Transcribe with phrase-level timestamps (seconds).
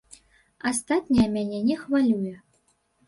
[0.69, 2.35] Астатняе мяне не хвалюе.